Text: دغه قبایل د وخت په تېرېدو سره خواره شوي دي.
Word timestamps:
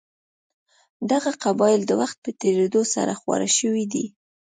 دغه 1.11 1.31
قبایل 1.43 1.81
د 1.85 1.91
وخت 2.01 2.17
په 2.25 2.29
تېرېدو 2.41 2.81
سره 2.93 3.13
خواره 3.19 3.49
شوي 3.57 3.85
دي. 3.93 4.05